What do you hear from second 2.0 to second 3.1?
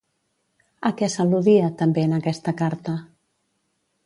en aquesta carta?